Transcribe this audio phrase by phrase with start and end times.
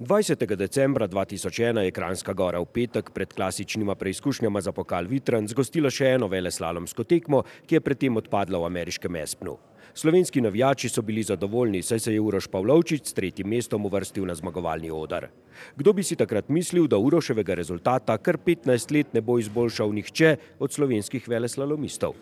[0.00, 0.56] 20.
[0.56, 6.12] decembra 2001 je Kranjska gora v petek pred klasičnima preizkušnjama za pokal Vitran zgostila še
[6.14, 9.56] eno veleslalomsko tekmo, ki je predtem odpadla v ameriškem Espnu.
[9.98, 14.38] Slovenski navijači so bili zadovoljni, saj se je Uroš Pavlovčič s tretjim mestom uvrstil na
[14.38, 15.32] zmagovalni odar.
[15.74, 20.36] Kdo bi si takrat mislil, da Uroševega rezultata kar 15 let ne bo izboljšal nihče
[20.60, 22.14] od slovenskih veleslalomistov?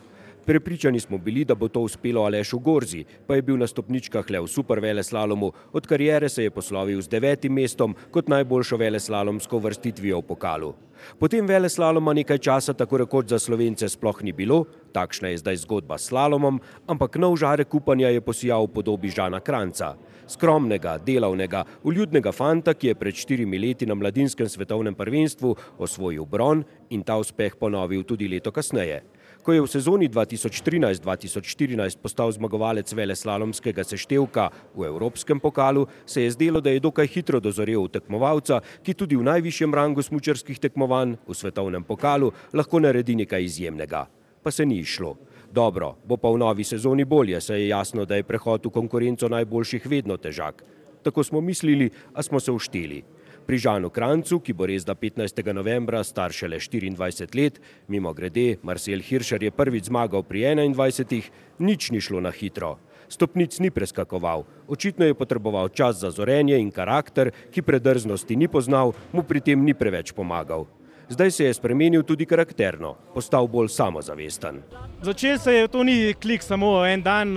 [0.47, 4.41] Prepričani smo bili, da bo to uspelo Alešu Gorzi, pa je bil na stopničkah le
[4.41, 10.21] v super veleslalomu, od karijere se je poslovil z devetim mestom kot najboljšo veleslalomsko vrstitvijo
[10.23, 10.75] v pokalu.
[11.19, 15.99] Potem veleslaloma nekaj časa tako rekoč za slovence sploh ni bilo, takšna je zdaj zgodba
[15.99, 19.95] s slalomom, ampak nov žarek upanja je posijal v podobi Žana Kranca.
[20.27, 26.65] Skromnega, delavnega, uljudnega fanta, ki je pred štirimi leti na mladinskem svetovnem prvenstvu osvojil bron
[26.91, 29.05] in ta uspeh ponovil tudi leto kasneje.
[29.47, 36.59] Ko je v sezoni 2013-2014 postal zmagovalec veleslalomskega seštevka v Evropskem pokalu, se je zdelo,
[36.59, 41.85] da je dokaj hitro dozorel tekmovalca, ki tudi v najvišjem rangu smučarskih tekmovanj v svetovnem
[41.85, 44.07] pokalu lahko naredi nekaj izjemnega.
[44.43, 45.17] Pa se ni išlo.
[45.53, 49.29] Dobro, bo pa v novi sezoni bolje, saj je jasno, da je prehod v konkurenco
[49.29, 50.65] najboljših vedno težak.
[51.03, 53.03] Tako smo mislili, a smo se ušteli.
[53.47, 55.39] Pri Žanu Krancu, ki bo res da 15.
[55.55, 61.31] novembra star šele 24 let, mimo grede, Marcel Hiršer je prvič zmagal pri 21,
[61.63, 62.75] nič ni šlo na hitro.
[63.09, 68.93] Stopnic ni preskakoval, očitno je potreboval čas za zorenje in karakter, ki predrznosti ni poznal,
[69.15, 70.67] mu pri tem ni preveč pomagal.
[71.09, 74.63] Zdaj se je spremenil tudi karakterno, postal bolj samozavesten.
[75.03, 77.37] Začel se je, to ni klik samo en dan,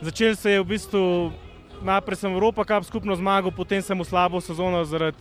[0.00, 1.32] začel se je v bistvu
[1.82, 5.18] najprej sem Evropa Cup skupno zmagal, potem sem v slabo sezono zaradi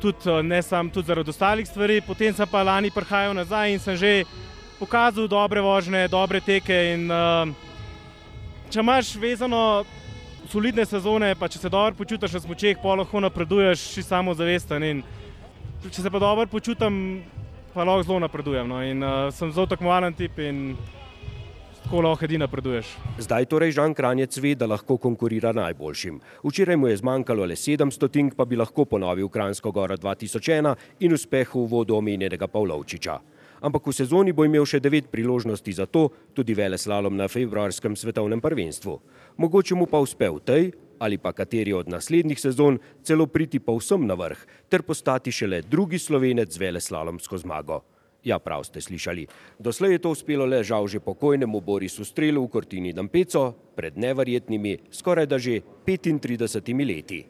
[0.00, 3.96] tudi, ne sam, tudi zaradi ostalih stvari, potem sem pa lani prihajal nazaj in sem
[3.96, 4.24] že
[4.78, 7.48] pokazal dobre vožnje, dobre teke in uh,
[8.70, 9.84] če imaš vezano
[10.48, 15.02] solidne sezone, pa če se dobro počutiš na smočeh, pa lahko napreduješ, si samozavesten in
[15.88, 17.22] če se pa dobro počutim,
[17.72, 18.68] pa lahko zelo napredujem.
[18.68, 18.82] No.
[18.84, 20.74] In uh, sem zelo tekmovalen tip in
[21.86, 22.92] tako lahko edina napreduješ.
[23.24, 26.20] Zdaj torej Žan Kranjec ve, da lahko konkurira najboljšim.
[26.44, 31.16] Včeraj mu je zmanjkalo le 700 tink, pa bi lahko ponovil Kranjsko goro 2001 in
[31.16, 33.16] uspeh v vodu omenjenega Pavlovčiča.
[33.60, 37.96] Ampak v sezoni bo imel še devet priložnosti za to, tudi vele slalom na februarskem
[37.96, 38.94] svetovnem prvenstvu.
[39.36, 40.64] Mogoče mu pa uspe v tej
[41.00, 45.98] ali pa kateri od naslednjih sezon celo priti povsem na vrh ter postati šele drugi
[45.98, 47.80] slovenec z vele slalomsko zmago.
[48.24, 49.24] Ja, prav ste slišali.
[49.56, 54.92] Doslej je to uspelo le žal že pokojnemu Borisu Strelu v Kortini Dampeco pred neverjetnimi,
[54.92, 57.24] skoraj da že 35 leti.